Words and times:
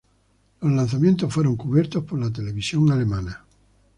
Los 0.61 0.71
lanzamientos 0.73 1.31
fueron 1.31 1.55
cubiertos 1.55 2.03
por 2.05 2.19
la 2.19 2.31
televisión 2.31 2.91
alemana. 2.91 3.45